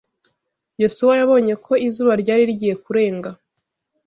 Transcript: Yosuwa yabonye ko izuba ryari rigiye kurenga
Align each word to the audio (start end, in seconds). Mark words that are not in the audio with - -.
Yosuwa 0.81 1.13
yabonye 1.21 1.53
ko 1.65 1.73
izuba 1.87 2.13
ryari 2.21 2.43
rigiye 2.49 2.75
kurenga 2.83 3.29